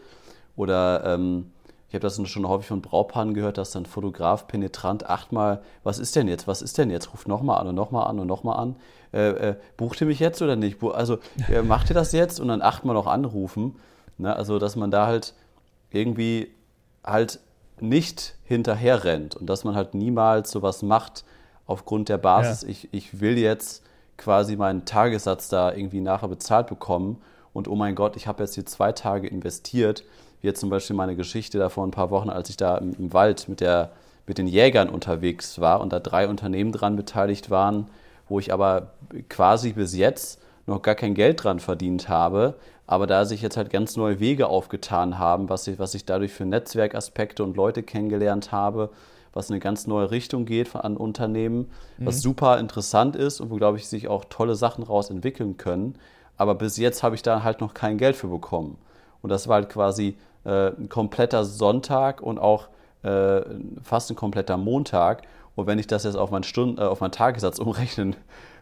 [0.56, 1.50] Oder ähm,
[1.88, 6.14] ich habe das schon häufig von Braupaaren gehört, dass dann Fotograf penetrant achtmal, was ist
[6.16, 8.76] denn jetzt, was ist denn jetzt, ruft nochmal an und nochmal an und nochmal an.
[9.12, 10.82] Äh, äh, bucht ihr mich jetzt oder nicht?
[10.82, 13.76] Also äh, macht ihr das jetzt und dann achtmal noch anrufen.
[14.18, 14.36] Ne?
[14.36, 15.32] Also dass man da halt
[15.90, 16.52] irgendwie
[17.02, 17.40] halt
[17.80, 21.24] nicht hinterher rennt und dass man halt niemals sowas macht
[21.66, 22.68] aufgrund der Basis, ja.
[22.68, 23.82] ich, ich will jetzt
[24.18, 27.22] quasi meinen Tagessatz da irgendwie nachher bezahlt bekommen
[27.54, 30.04] und oh mein Gott, ich habe jetzt hier zwei Tage investiert,
[30.40, 32.94] wie jetzt zum Beispiel meine Geschichte da vor ein paar Wochen, als ich da im,
[32.98, 33.90] im Wald mit, der,
[34.26, 37.88] mit den Jägern unterwegs war und da drei Unternehmen dran beteiligt waren,
[38.28, 38.92] wo ich aber
[39.28, 42.54] quasi bis jetzt noch gar kein Geld dran verdient habe,
[42.86, 46.32] aber da sich jetzt halt ganz neue Wege aufgetan haben, was ich, was ich dadurch
[46.32, 48.90] für Netzwerkaspekte und Leute kennengelernt habe,
[49.32, 52.06] was in eine ganz neue Richtung geht an Unternehmen, mhm.
[52.06, 55.96] was super interessant ist und wo, glaube ich, sich auch tolle Sachen raus entwickeln können.
[56.36, 58.78] Aber bis jetzt habe ich da halt noch kein Geld für bekommen.
[59.22, 62.68] Und das war halt quasi äh, ein kompletter Sonntag und auch
[63.02, 63.42] äh,
[63.82, 65.22] fast ein kompletter Montag.
[65.54, 68.16] Und wenn ich das jetzt auf meinen, Stunden, äh, auf meinen Tagessatz umrechnen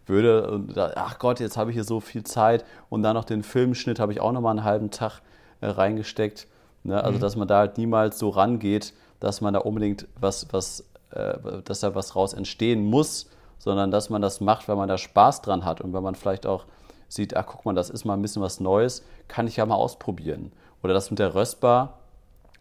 [0.09, 0.51] würde.
[0.51, 3.43] Und da, ach Gott, jetzt habe ich hier so viel Zeit und dann noch den
[3.43, 5.21] Filmschnitt habe ich auch nochmal einen halben Tag
[5.61, 6.47] äh, reingesteckt.
[6.85, 7.03] Ne?
[7.03, 7.21] Also, mhm.
[7.21, 11.81] dass man da halt niemals so rangeht, dass man da unbedingt was, was, äh, dass
[11.81, 15.65] da was raus entstehen muss, sondern dass man das macht, weil man da Spaß dran
[15.65, 16.65] hat und wenn man vielleicht auch
[17.09, 19.75] sieht, ach guck mal, das ist mal ein bisschen was Neues, kann ich ja mal
[19.75, 20.53] ausprobieren.
[20.83, 21.99] Oder das mit der Röstbar,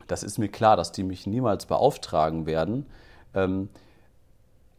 [0.07, 2.85] das ist mir klar, dass die mich niemals beauftragen werden.
[3.33, 3.69] Ähm,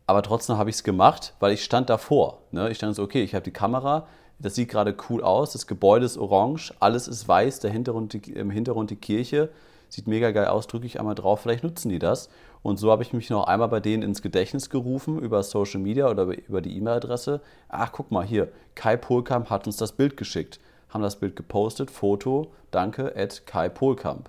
[0.06, 2.38] aber trotzdem habe ich es gemacht, weil ich stand davor.
[2.52, 2.70] Ne?
[2.70, 4.06] Ich stand so, okay, ich habe die Kamera,
[4.38, 8.32] das sieht gerade cool aus, das Gebäude ist orange, alles ist weiß, der Hintergrund, die,
[8.32, 9.50] im Hintergrund die Kirche,
[9.88, 12.28] sieht mega geil aus, drücke ich einmal drauf, vielleicht nutzen die das.
[12.62, 16.08] Und so habe ich mich noch einmal bei denen ins Gedächtnis gerufen über Social Media
[16.08, 17.40] oder über die E-Mail-Adresse.
[17.68, 20.58] Ach, guck mal hier, Kai Polkamp hat uns das Bild geschickt.
[20.88, 24.28] Haben das Bild gepostet, Foto, danke, at Kai Polkamp.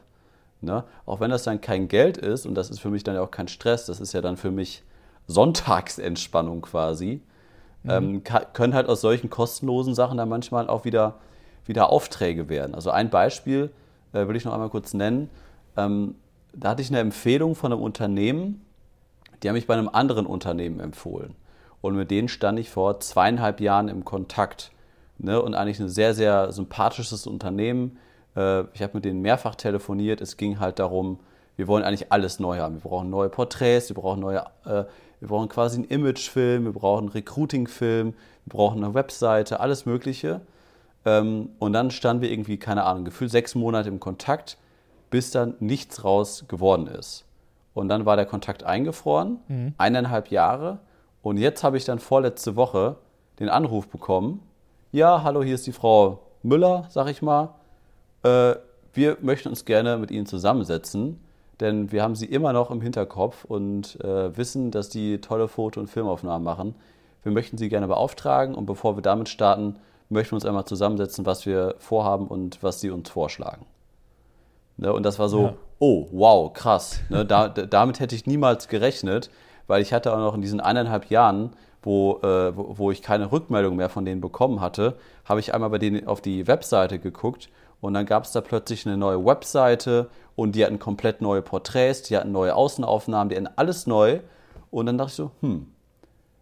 [0.61, 0.83] Ne?
[1.05, 3.31] Auch wenn das dann kein Geld ist, und das ist für mich dann ja auch
[3.31, 4.83] kein Stress, das ist ja dann für mich
[5.27, 7.21] Sonntagsentspannung quasi,
[7.83, 7.89] mhm.
[7.89, 11.15] ähm, können halt aus solchen kostenlosen Sachen dann manchmal auch wieder,
[11.65, 12.73] wieder Aufträge werden.
[12.73, 13.71] Also ein Beispiel
[14.13, 15.29] äh, will ich noch einmal kurz nennen.
[15.75, 16.15] Ähm,
[16.57, 18.65] da hatte ich eine Empfehlung von einem Unternehmen,
[19.41, 21.35] die haben mich bei einem anderen Unternehmen empfohlen.
[21.81, 24.71] Und mit denen stand ich vor zweieinhalb Jahren im Kontakt.
[25.19, 25.39] Ne?
[25.41, 27.97] Und eigentlich ein sehr, sehr sympathisches Unternehmen.
[28.35, 30.19] Äh, ich habe mit denen mehrfach telefoniert.
[30.19, 31.19] Es ging halt darum,
[31.55, 32.75] wir wollen eigentlich alles neu haben.
[32.75, 34.85] Wir brauchen neue Porträts, wir brauchen neue, äh,
[35.19, 38.13] wir brauchen quasi einen Imagefilm, wir brauchen einen Recruiting-Film,
[38.45, 40.41] wir brauchen eine Webseite, alles Mögliche.
[41.05, 44.57] Ähm, und dann standen wir irgendwie, keine Ahnung, gefühlt sechs Monate im Kontakt,
[45.09, 47.25] bis dann nichts raus geworden ist.
[47.73, 49.73] Und dann war der Kontakt eingefroren, mhm.
[49.77, 50.79] eineinhalb Jahre.
[51.21, 52.97] Und jetzt habe ich dann vorletzte Woche
[53.39, 54.41] den Anruf bekommen.
[54.91, 57.53] Ja, hallo, hier ist die Frau Müller, sag ich mal.
[58.23, 58.55] Äh,
[58.93, 61.19] wir möchten uns gerne mit Ihnen zusammensetzen,
[61.59, 65.79] denn wir haben Sie immer noch im Hinterkopf und äh, wissen, dass die tolle Foto-
[65.79, 66.75] und Filmaufnahmen machen.
[67.21, 69.75] Wir möchten Sie gerne beauftragen und bevor wir damit starten,
[70.09, 73.65] möchten wir uns einmal zusammensetzen, was wir vorhaben und was Sie uns vorschlagen.
[74.77, 75.53] Ne, und das war so, ja.
[75.79, 77.01] oh, wow, krass.
[77.09, 79.29] Ne, da, damit hätte ich niemals gerechnet,
[79.67, 83.31] weil ich hatte auch noch in diesen eineinhalb Jahren, wo, äh, wo, wo, ich keine
[83.31, 87.49] Rückmeldung mehr von denen bekommen hatte, habe ich einmal bei denen auf die Webseite geguckt
[87.81, 92.03] und dann gab es da plötzlich eine neue Webseite und die hatten komplett neue Porträts,
[92.03, 94.19] die hatten neue Außenaufnahmen, die hatten alles neu.
[94.71, 95.67] Und dann dachte ich so, hm,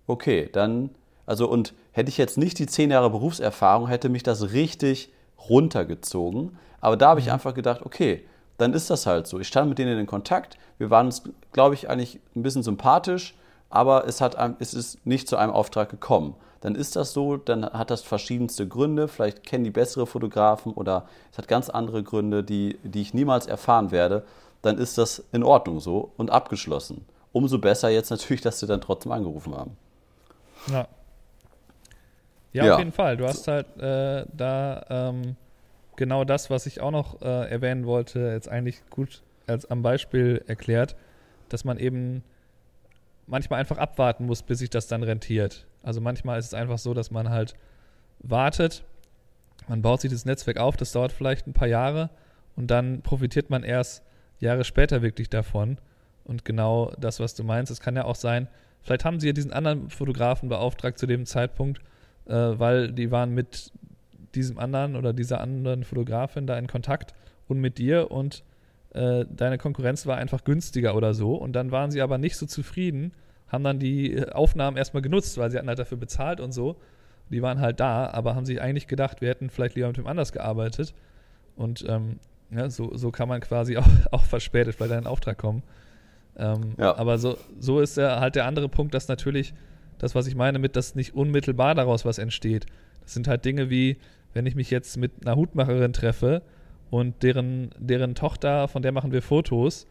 [0.07, 0.89] okay, dann,
[1.25, 5.11] also und hätte ich jetzt nicht die zehn Jahre Berufserfahrung, hätte mich das richtig
[5.49, 6.58] runtergezogen.
[6.81, 7.34] Aber da habe ich mhm.
[7.34, 8.25] einfach gedacht, okay,
[8.58, 9.39] dann ist das halt so.
[9.39, 10.58] Ich stand mit denen in Kontakt.
[10.77, 13.36] Wir waren uns, glaube ich, eigentlich ein bisschen sympathisch,
[13.69, 16.36] aber es, hat, es ist nicht zu einem Auftrag gekommen.
[16.62, 19.08] Dann ist das so, dann hat das verschiedenste Gründe.
[19.08, 23.45] Vielleicht kennen die bessere Fotografen oder es hat ganz andere Gründe, die, die ich niemals
[23.45, 24.25] erfahren werde.
[24.62, 27.05] Dann ist das in Ordnung so und abgeschlossen.
[27.34, 29.77] Umso besser jetzt natürlich, dass sie dann trotzdem angerufen haben.
[30.71, 30.88] Ja.
[32.55, 32.73] Ja, ja.
[32.73, 33.17] auf jeden Fall.
[33.17, 35.35] Du hast halt äh, da ähm,
[35.97, 40.41] genau das, was ich auch noch äh, erwähnen wollte, jetzt eigentlich gut als am Beispiel
[40.47, 40.95] erklärt,
[41.49, 42.23] dass man eben
[43.27, 45.67] manchmal einfach abwarten muss, bis sich das dann rentiert.
[45.83, 47.55] Also manchmal ist es einfach so, dass man halt
[48.19, 48.85] wartet,
[49.67, 52.09] man baut sich das Netzwerk auf, das dauert vielleicht ein paar Jahre
[52.55, 54.01] und dann profitiert man erst
[54.39, 55.77] Jahre später wirklich davon.
[56.23, 58.47] Und genau das, was du meinst, es kann ja auch sein,
[58.81, 61.81] vielleicht haben sie ja diesen anderen Fotografen beauftragt zu dem Zeitpunkt,
[62.25, 63.71] äh, weil die waren mit
[64.33, 67.13] diesem anderen oder dieser anderen Fotografin da in Kontakt
[67.47, 68.43] und mit dir und
[68.95, 71.35] äh, deine Konkurrenz war einfach günstiger oder so.
[71.35, 73.11] Und dann waren sie aber nicht so zufrieden,
[73.47, 76.77] haben dann die äh, Aufnahmen erstmal genutzt, weil sie hatten halt dafür bezahlt und so.
[77.29, 80.07] Die waren halt da, aber haben sich eigentlich gedacht, wir hätten vielleicht lieber mit dem
[80.07, 80.93] anders gearbeitet.
[81.55, 82.19] Und ähm,
[82.51, 85.63] ja, so, so kann man quasi auch, auch verspätet bei deinem Auftrag kommen.
[86.38, 86.95] Ähm, ja.
[86.95, 89.53] Aber so, so ist der, halt der andere Punkt, dass natürlich
[90.05, 92.65] das, was ich meine, mit, dass nicht unmittelbar daraus was entsteht.
[93.01, 93.97] Das sind halt Dinge wie,
[94.33, 96.41] wenn ich mich jetzt mit einer Hutmacherin treffe
[96.89, 99.87] und deren, deren Tochter, von der machen wir Fotos,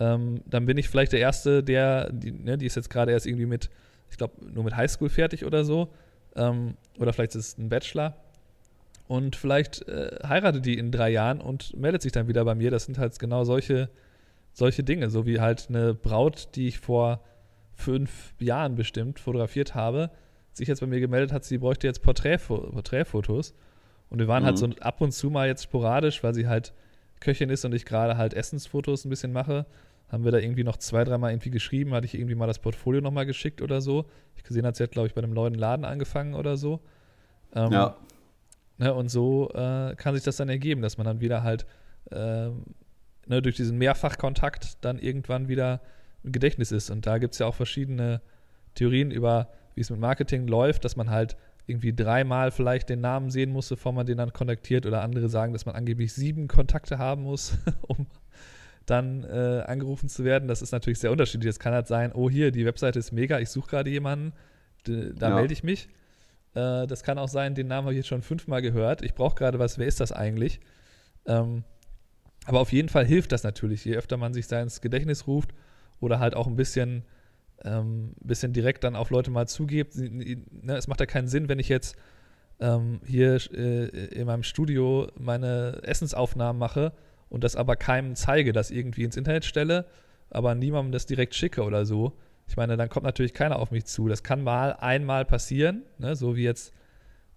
[0.00, 3.26] ähm, dann bin ich vielleicht der Erste, der, die, ne, die ist jetzt gerade erst
[3.26, 3.68] irgendwie mit,
[4.10, 5.88] ich glaube, nur mit Highschool fertig oder so.
[6.36, 8.14] Ähm, oder vielleicht ist es ein Bachelor.
[9.08, 12.70] Und vielleicht äh, heiratet die in drei Jahren und meldet sich dann wieder bei mir.
[12.70, 13.88] Das sind halt genau solche,
[14.52, 17.20] solche Dinge, so wie halt eine Braut, die ich vor
[17.78, 20.10] fünf Jahren bestimmt fotografiert habe,
[20.52, 23.54] sich jetzt bei mir gemeldet hat, sie bräuchte jetzt Porträtfo Porträtfotos.
[24.10, 24.62] Und wir waren halt mhm.
[24.62, 26.72] halt so ab und zu mal jetzt sporadisch, weil sie halt
[27.20, 29.66] Köchin ist und ich gerade halt Essensfotos ein bisschen mache,
[30.10, 33.00] haben wir da irgendwie noch zwei, dreimal irgendwie geschrieben, hatte ich irgendwie mal das Portfolio
[33.00, 34.06] nochmal geschickt oder so.
[34.36, 36.80] Ich gesehen hat, sie hat, glaube ich, bei einem neuen Laden angefangen oder so.
[37.54, 37.96] Ähm, ja.
[38.78, 41.66] Ne, und so äh, kann sich das dann ergeben, dass man dann wieder halt
[42.10, 42.48] äh,
[43.26, 45.80] ne, durch diesen Mehrfachkontakt dann irgendwann wieder
[46.24, 46.90] im Gedächtnis ist.
[46.90, 48.20] Und da gibt es ja auch verschiedene
[48.74, 53.30] Theorien über, wie es mit Marketing läuft, dass man halt irgendwie dreimal vielleicht den Namen
[53.30, 54.86] sehen muss, bevor man den dann kontaktiert.
[54.86, 58.06] Oder andere sagen, dass man angeblich sieben Kontakte haben muss, um
[58.86, 60.48] dann äh, angerufen zu werden.
[60.48, 61.50] Das ist natürlich sehr unterschiedlich.
[61.50, 64.32] Es kann halt sein, oh hier, die Webseite ist mega, ich suche gerade jemanden,
[64.84, 65.34] da ja.
[65.34, 65.88] melde ich mich.
[66.54, 69.02] Äh, das kann auch sein, den Namen habe ich jetzt schon fünfmal gehört.
[69.02, 70.60] Ich brauche gerade was, wer ist das eigentlich?
[71.26, 71.64] Ähm,
[72.46, 75.50] aber auf jeden Fall hilft das natürlich, je öfter man sich da ins Gedächtnis ruft
[76.00, 77.04] oder halt auch ein bisschen
[77.64, 79.96] ähm, bisschen direkt dann auf Leute mal zugebt.
[79.96, 81.96] Ne, es macht ja keinen Sinn, wenn ich jetzt
[82.60, 86.92] ähm, hier äh, in meinem Studio meine Essensaufnahmen mache
[87.28, 89.86] und das aber keinem zeige, das irgendwie ins Internet stelle,
[90.30, 92.12] aber niemandem das direkt schicke oder so.
[92.46, 94.08] Ich meine, dann kommt natürlich keiner auf mich zu.
[94.08, 96.16] Das kann mal einmal passieren, ne?
[96.16, 96.72] so wie jetzt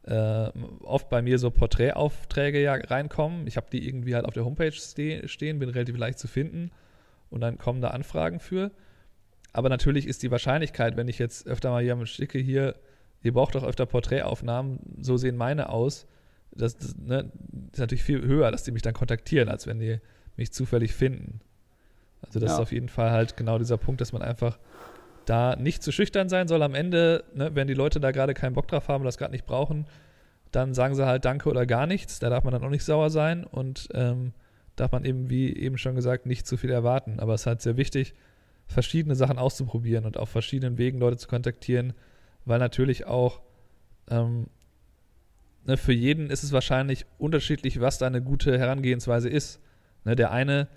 [0.03, 0.49] äh,
[0.83, 3.45] oft bei mir so Porträtaufträge ja reinkommen.
[3.45, 6.71] Ich habe die irgendwie halt auf der Homepage ste stehen, bin relativ leicht zu finden
[7.31, 8.71] und dann kommen da Anfragen für.
[9.53, 12.75] aber natürlich ist die Wahrscheinlichkeit, wenn ich jetzt öfter mal jemanden schicke, hier,
[13.23, 16.07] ihr braucht doch öfter Porträtaufnahmen, so sehen meine aus,
[16.51, 17.31] das, das ne,
[17.71, 19.99] ist natürlich viel höher, dass die mich dann kontaktieren, als wenn die
[20.35, 21.41] mich zufällig finden.
[22.21, 22.55] Also das ja.
[22.55, 24.59] ist auf jeden Fall halt genau dieser Punkt, dass man einfach
[25.25, 26.61] da nicht zu schüchtern sein soll.
[26.63, 29.31] Am Ende, ne, wenn die Leute da gerade keinen Bock drauf haben oder das gerade
[29.31, 29.85] nicht brauchen,
[30.51, 32.19] dann sagen sie halt Danke oder gar nichts.
[32.19, 34.33] Da darf man dann auch nicht sauer sein und ähm,
[34.75, 37.19] darf man eben, wie eben schon gesagt, nicht zu viel erwarten.
[37.19, 38.13] Aber es ist halt sehr wichtig,
[38.67, 41.93] verschiedene Sachen auszuprobieren und auf verschiedenen Wegen Leute zu kontaktieren,
[42.45, 43.41] weil natürlich auch
[44.09, 44.47] ähm,
[45.65, 49.59] ne, für jeden ist es wahrscheinlich unterschiedlich, was da eine gute Herangehensweise ist.
[50.03, 50.67] Ne, der eine,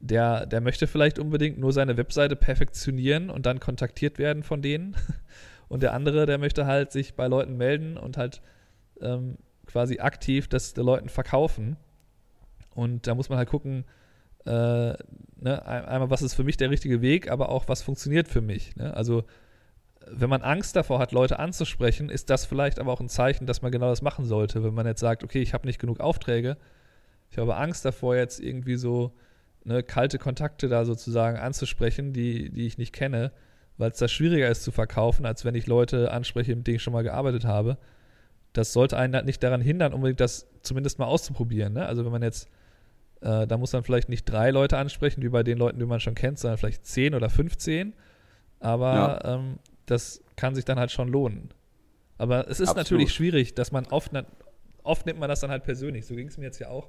[0.00, 4.96] der, der möchte vielleicht unbedingt nur seine Webseite perfektionieren und dann kontaktiert werden von denen.
[5.70, 8.40] Und der andere, der möchte halt sich bei Leuten melden und halt
[9.02, 11.76] ähm, quasi aktiv das den Leuten verkaufen.
[12.78, 13.84] Und da muss man halt gucken,
[14.46, 18.40] äh, ne, einmal, was ist für mich der richtige Weg, aber auch, was funktioniert für
[18.40, 18.76] mich.
[18.76, 18.94] Ne?
[18.94, 19.24] Also,
[20.06, 23.62] wenn man Angst davor hat, Leute anzusprechen, ist das vielleicht aber auch ein Zeichen, dass
[23.62, 24.62] man genau das machen sollte.
[24.62, 26.56] Wenn man jetzt sagt, okay, ich habe nicht genug Aufträge,
[27.32, 29.12] ich habe Angst davor, jetzt irgendwie so
[29.64, 33.32] ne, kalte Kontakte da sozusagen anzusprechen, die, die ich nicht kenne,
[33.76, 36.82] weil es da schwieriger ist zu verkaufen, als wenn ich Leute anspreche, mit denen ich
[36.84, 37.76] schon mal gearbeitet habe.
[38.52, 41.72] Das sollte einen halt nicht daran hindern, unbedingt das zumindest mal auszuprobieren.
[41.72, 41.84] Ne?
[41.84, 42.48] Also wenn man jetzt,
[43.20, 46.00] äh, da muss man vielleicht nicht drei Leute ansprechen, wie bei den Leuten, die man
[46.00, 47.94] schon kennt, sondern vielleicht zehn oder 15.
[48.60, 49.34] Aber ja.
[49.34, 51.50] ähm, das kann sich dann halt schon lohnen.
[52.16, 52.76] Aber es ist Absolut.
[52.76, 54.12] natürlich schwierig, dass man oft,
[54.82, 56.06] oft nimmt man das dann halt persönlich.
[56.06, 56.88] So ging es mir jetzt ja auch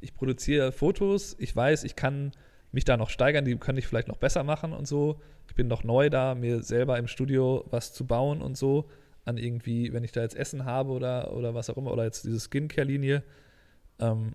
[0.00, 2.32] ich produziere Fotos, ich weiß, ich kann
[2.72, 5.20] mich da noch steigern, die könnte ich vielleicht noch besser machen und so.
[5.48, 8.88] Ich bin noch neu da, mir selber im Studio was zu bauen und so.
[9.24, 12.24] An irgendwie, wenn ich da jetzt Essen habe oder, oder was auch immer, oder jetzt
[12.24, 13.22] diese Skincare-Linie.
[13.98, 14.34] Ähm,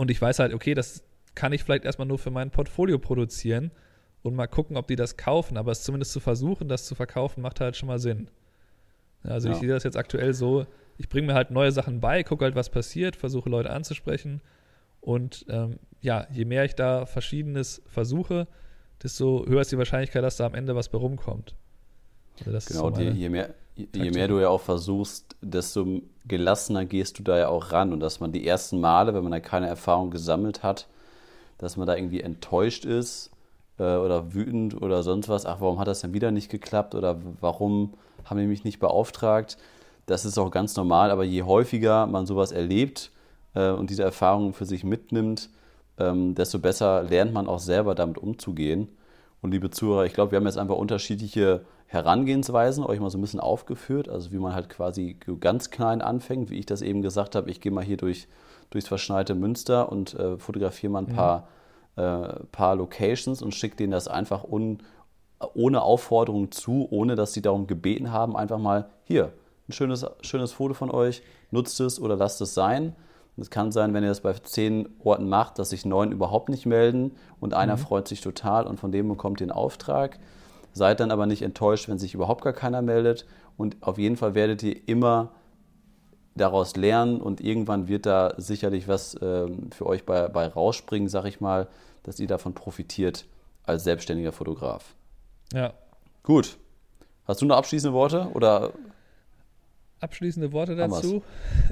[0.00, 3.70] und ich weiß halt, okay, das kann ich vielleicht erstmal nur für mein Portfolio produzieren
[4.22, 5.58] und mal gucken, ob die das kaufen.
[5.58, 8.30] Aber es zumindest zu versuchen, das zu verkaufen, macht halt schon mal Sinn.
[9.24, 9.54] Also ja.
[9.54, 10.64] ich sehe das jetzt aktuell so,
[10.96, 14.40] ich bringe mir halt neue Sachen bei, gucke halt, was passiert, versuche Leute anzusprechen.
[15.02, 18.48] Und ähm, ja, je mehr ich da Verschiedenes versuche,
[19.02, 21.56] desto höher ist die Wahrscheinlichkeit, dass da am Ende was bei rumkommt.
[22.46, 23.52] Also genau, so die, je, mehr,
[23.94, 27.92] je mehr du ja auch versuchst, desto gelassener gehst du da ja auch ran.
[27.92, 30.86] Und dass man die ersten Male, wenn man da keine Erfahrung gesammelt hat,
[31.58, 33.30] dass man da irgendwie enttäuscht ist
[33.78, 35.46] äh, oder wütend oder sonst was.
[35.46, 36.94] Ach, warum hat das denn wieder nicht geklappt?
[36.94, 39.58] Oder warum haben die mich nicht beauftragt?
[40.06, 43.10] Das ist auch ganz normal, aber je häufiger man sowas erlebt
[43.54, 45.50] äh, und diese Erfahrungen für sich mitnimmt,
[45.98, 48.88] ähm, desto besser lernt man auch selber damit umzugehen.
[49.42, 53.20] Und liebe Zuhörer, ich glaube, wir haben jetzt einfach unterschiedliche Herangehensweisen euch mal so ein
[53.20, 57.34] bisschen aufgeführt, also wie man halt quasi ganz klein anfängt, wie ich das eben gesagt
[57.34, 58.28] habe, ich gehe mal hier durch,
[58.70, 61.48] durchs verschneite Münster und äh, fotografiere mal ein paar,
[61.96, 64.78] äh, paar Locations und schicke denen das einfach un,
[65.52, 69.32] ohne Aufforderung zu, ohne dass sie darum gebeten haben, einfach mal hier,
[69.68, 72.94] ein schönes, schönes Foto von euch, nutzt es oder lasst es sein.
[73.36, 76.66] Es kann sein, wenn ihr das bei zehn Orten macht, dass sich neun überhaupt nicht
[76.66, 77.80] melden und einer mhm.
[77.80, 80.20] freut sich total und von dem bekommt den Auftrag.
[80.72, 84.34] Seid dann aber nicht enttäuscht, wenn sich überhaupt gar keiner meldet und auf jeden Fall
[84.34, 85.32] werdet ihr immer
[86.36, 91.24] daraus lernen und irgendwann wird da sicherlich was äh, für euch bei, bei rausspringen, sag
[91.24, 91.68] ich mal,
[92.02, 93.26] dass ihr davon profitiert
[93.64, 94.94] als selbstständiger Fotograf.
[95.52, 95.74] Ja.
[96.22, 96.56] Gut.
[97.26, 98.72] Hast du noch abschließende Worte oder
[100.00, 101.22] abschließende Worte dazu.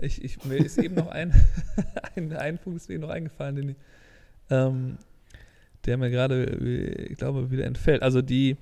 [0.03, 1.33] Ich, ich, mir ist eben noch ein,
[2.17, 3.77] ein, ein Punkt ist mir noch eingefallen, den,
[4.51, 4.99] ähm,
[5.87, 6.45] der mir gerade,
[7.09, 8.03] ich glaube, wieder entfällt.
[8.03, 8.57] Also die,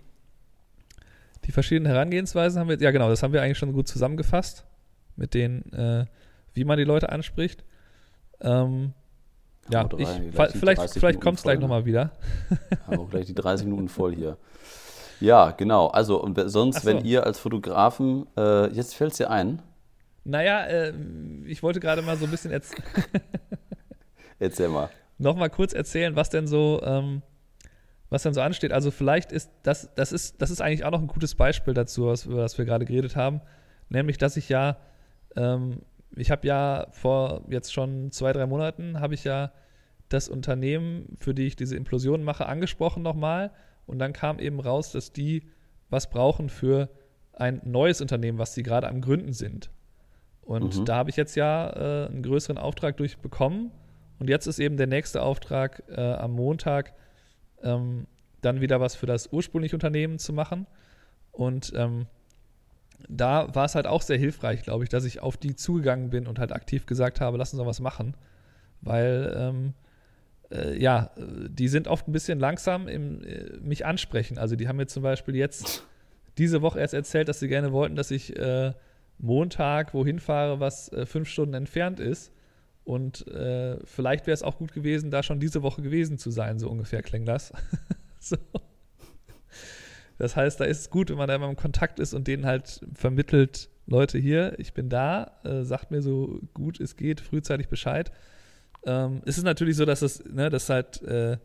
[1.47, 4.67] die verschiedenen Herangehensweisen haben wir, ja genau, das haben wir eigentlich schon gut zusammengefasst
[5.17, 6.07] mit den, äh,
[6.55, 7.65] wie man die Leute anspricht.
[8.41, 8.93] Ähm,
[9.71, 10.09] ja, ich,
[10.53, 12.13] vielleicht, vielleicht kommt es gleich nochmal wieder.
[12.87, 14.37] Haben wir gleich die 30 Minuten voll hier.
[15.21, 15.89] Ja, genau.
[15.89, 16.89] Also, und sonst, so.
[16.89, 19.63] wenn ihr als Fotografen, äh, jetzt fällt es dir ein?
[20.25, 20.93] Naja, äh,
[21.47, 22.83] ich wollte gerade mal so ein bisschen erzählen.
[24.39, 24.91] Erzähl mal.
[25.19, 27.23] Nochmal kurz erzählen, was denn so, ähm,
[28.11, 28.73] was denn so ansteht.
[28.73, 32.07] Also, vielleicht ist das, das ist, das ist eigentlich auch noch ein gutes Beispiel dazu,
[32.07, 33.41] was, über das wir gerade geredet haben.
[33.89, 34.79] Nämlich, dass ich ja,
[35.37, 35.83] ähm,
[36.15, 39.53] ich habe ja vor jetzt schon zwei, drei Monaten, habe ich ja
[40.09, 43.51] das Unternehmen, für die ich diese Implosion mache, angesprochen nochmal
[43.87, 45.49] und dann kam eben raus, dass die
[45.89, 46.89] was brauchen für
[47.33, 49.71] ein neues Unternehmen, was sie gerade am Gründen sind.
[50.43, 50.85] Und mhm.
[50.85, 53.71] da habe ich jetzt ja äh, einen größeren Auftrag durchbekommen.
[54.19, 56.95] Und jetzt ist eben der nächste Auftrag äh, am Montag,
[57.63, 58.07] ähm,
[58.43, 60.67] dann wieder was für das ursprüngliche Unternehmen zu machen.
[61.33, 62.07] Und ähm,
[63.09, 66.27] da war es halt auch sehr hilfreich, glaube ich, dass ich auf die zugegangen bin
[66.27, 68.15] und halt aktiv gesagt habe, lass uns doch was machen.
[68.81, 69.75] Weil ähm,
[70.51, 74.39] äh, ja, die sind oft ein bisschen langsam im äh, mich ansprechen.
[74.39, 75.85] Also die haben mir zum Beispiel jetzt
[76.39, 78.73] diese Woche erst erzählt, dass sie gerne wollten, dass ich äh,
[79.19, 82.33] Montag wohin fahre, was äh, fünf Stunden entfernt ist.
[82.87, 86.61] Und äh, vielleicht wäre es auch gut gewesen, da schon diese Woche gewesen zu sein,
[86.61, 87.53] so ungefähr klingt das.
[88.21, 88.37] so.
[90.19, 92.47] Das heißt, da ist es gut, wenn man da immer im Kontakt ist und denen
[92.47, 97.69] halt vermittelt, Leute hier, ich bin da, äh, sagt mir so gut es geht, frühzeitig
[97.69, 98.13] Bescheid.
[98.85, 101.39] Ähm, es ist natürlich so, dass es, ne, das ist halt äh,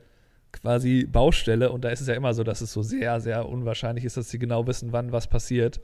[0.52, 4.06] quasi Baustelle und da ist es ja immer so, dass es so sehr, sehr unwahrscheinlich
[4.06, 5.82] ist, dass sie genau wissen, wann was passiert.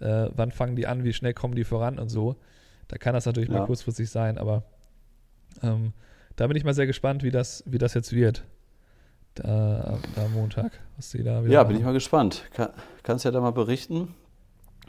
[0.00, 2.36] Äh, wann fangen die an, wie schnell kommen die voran und so.
[2.88, 3.60] Da kann das natürlich ja.
[3.60, 4.64] mal kurzfristig sein, aber
[5.62, 5.92] ähm,
[6.36, 8.44] da bin ich mal sehr gespannt, wie das, wie das jetzt wird.
[9.34, 12.44] Da, am Montag, was sie da wieder Ja, bin ich mal gespannt.
[12.52, 12.68] Kann,
[13.02, 14.14] kannst ja da mal berichten.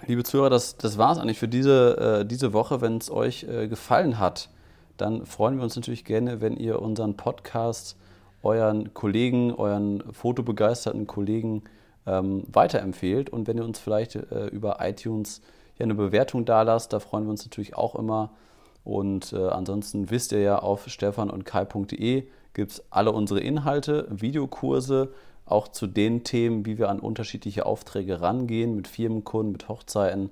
[0.05, 2.81] Liebe Zuhörer, das, das war es eigentlich für diese, äh, diese Woche.
[2.81, 4.49] Wenn es euch äh, gefallen hat,
[4.97, 7.95] dann freuen wir uns natürlich gerne, wenn ihr unseren Podcast
[8.41, 11.63] euren Kollegen, euren fotobegeisterten Kollegen
[12.05, 13.29] ähm, weiterempfehlt.
[13.29, 15.41] Und wenn ihr uns vielleicht äh, über iTunes
[15.77, 18.31] ja eine Bewertung da lasst, da freuen wir uns natürlich auch immer.
[18.83, 24.07] Und äh, ansonsten wisst ihr ja, auf stefan und kai.de gibt es alle unsere Inhalte,
[24.09, 25.13] Videokurse,
[25.45, 30.29] auch zu den Themen, wie wir an unterschiedliche Aufträge rangehen, mit Firmenkunden, mit Hochzeiten.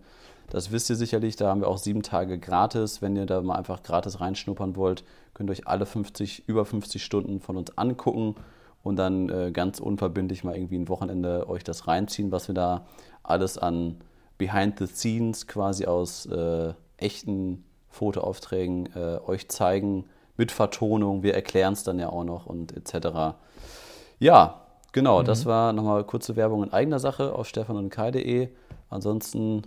[0.50, 3.02] Das wisst ihr sicherlich, da haben wir auch sieben Tage gratis.
[3.02, 7.04] Wenn ihr da mal einfach gratis reinschnuppern wollt, könnt ihr euch alle 50, über 50
[7.04, 8.36] Stunden von uns angucken
[8.84, 12.86] und dann äh, ganz unverbindlich mal irgendwie ein Wochenende euch das reinziehen, was wir da
[13.24, 14.02] alles an
[14.38, 20.06] Behind the Scenes quasi aus äh, echten Fotoaufträgen äh, euch zeigen
[20.38, 21.23] mit Vertonung.
[21.23, 23.36] Wir erklären es dann ja auch noch und etc.
[24.19, 25.25] Ja, genau, mhm.
[25.25, 28.49] das war nochmal kurze Werbung in eigener Sache auf stefanundkai.de.
[28.89, 29.63] Ansonsten,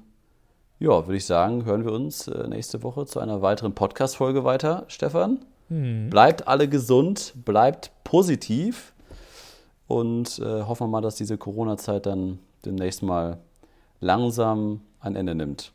[0.79, 4.85] ja, würde ich sagen, hören wir uns äh, nächste Woche zu einer weiteren Podcast-Folge weiter,
[4.89, 5.45] Stefan.
[5.69, 6.11] Mhm.
[6.11, 8.95] Bleibt alle gesund, bleibt positiv
[9.87, 13.39] und äh, hoffen wir mal, dass diese Corona-Zeit dann demnächst mal
[14.01, 15.74] langsam ein Ende nimmt.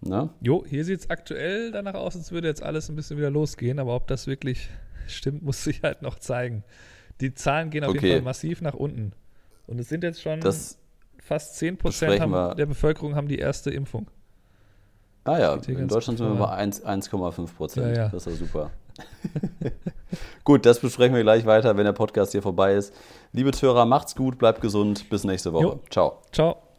[0.00, 0.30] Ne?
[0.40, 3.78] Jo, hier sieht es aktuell danach aus, als würde jetzt alles ein bisschen wieder losgehen,
[3.78, 4.70] aber ob das wirklich
[5.06, 6.64] stimmt, muss sich halt noch zeigen.
[7.20, 8.06] Die Zahlen gehen auf okay.
[8.06, 9.12] jeden Fall massiv nach unten.
[9.66, 10.78] Und es sind jetzt schon das
[11.18, 14.10] fast 10 Prozent der Bevölkerung haben die erste Impfung.
[15.24, 17.96] Ah ja, in Deutschland sind wir bei 1,5 Prozent.
[17.96, 18.08] Ja, ja.
[18.08, 18.70] Das ist ja super.
[20.44, 22.94] gut, das besprechen wir gleich weiter, wenn der Podcast hier vorbei ist.
[23.32, 25.08] Liebe Zuhörer, macht's gut, bleibt gesund.
[25.10, 25.64] Bis nächste Woche.
[25.64, 25.80] Jo.
[25.90, 26.22] Ciao.
[26.32, 26.69] Ciao.